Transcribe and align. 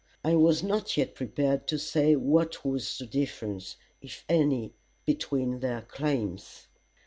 I 0.23 0.33
was 0.33 0.63
not 0.63 0.97
yet 0.97 1.13
prepared 1.13 1.67
to 1.67 1.77
say 1.77 2.15
what 2.15 2.65
was 2.65 2.97
the 2.97 3.05
difference, 3.05 3.75
if 4.01 4.25
any, 4.27 4.73
between 5.05 5.59
their 5.59 5.83
claims. 5.83 6.65